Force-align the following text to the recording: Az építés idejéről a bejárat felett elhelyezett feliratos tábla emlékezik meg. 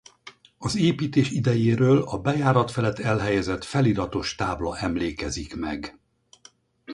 Az 0.57 0.75
építés 0.77 1.29
idejéről 1.29 2.01
a 2.01 2.17
bejárat 2.17 2.71
felett 2.71 2.99
elhelyezett 2.99 3.63
feliratos 3.63 4.35
tábla 4.35 4.77
emlékezik 4.77 5.55
meg. 5.55 5.99